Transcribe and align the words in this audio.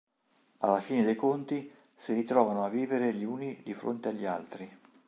Alla 0.61 0.81
fine 0.81 1.03
dei 1.03 1.15
conti 1.15 1.71
si 1.93 2.13
ritrovarono 2.15 2.65
a 2.65 2.69
vivere 2.69 3.13
gli 3.13 3.23
uni 3.23 3.61
di 3.63 3.75
fronte 3.75 4.07
agli 4.09 4.25
altri. 4.25 4.77